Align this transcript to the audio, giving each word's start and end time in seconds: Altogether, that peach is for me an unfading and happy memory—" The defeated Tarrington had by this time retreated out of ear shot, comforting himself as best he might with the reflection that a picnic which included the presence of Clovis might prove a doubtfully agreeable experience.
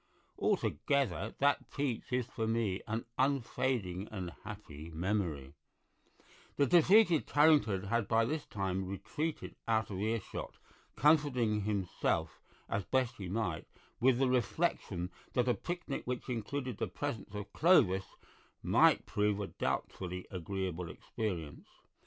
Altogether, 0.39 1.35
that 1.37 1.69
peach 1.69 2.11
is 2.11 2.25
for 2.25 2.47
me 2.47 2.81
an 2.87 3.05
unfading 3.19 4.07
and 4.09 4.31
happy 4.43 4.89
memory—" 4.89 5.53
The 6.55 6.65
defeated 6.65 7.27
Tarrington 7.27 7.83
had 7.83 8.07
by 8.07 8.25
this 8.25 8.47
time 8.47 8.87
retreated 8.87 9.55
out 9.67 9.91
of 9.91 9.99
ear 9.99 10.19
shot, 10.19 10.55
comforting 10.95 11.65
himself 11.65 12.41
as 12.67 12.83
best 12.85 13.17
he 13.17 13.29
might 13.29 13.67
with 13.99 14.17
the 14.17 14.27
reflection 14.27 15.11
that 15.33 15.47
a 15.47 15.53
picnic 15.53 16.01
which 16.07 16.27
included 16.27 16.77
the 16.79 16.87
presence 16.87 17.35
of 17.35 17.53
Clovis 17.53 18.15
might 18.63 19.05
prove 19.05 19.39
a 19.39 19.45
doubtfully 19.45 20.25
agreeable 20.31 20.89
experience. 20.89 21.67